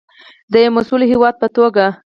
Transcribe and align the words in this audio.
د 0.51 0.53
یو 0.63 0.71
مسوول 0.77 1.01
هیواد 1.13 1.35
په 1.41 1.47
توګه. 1.57 1.85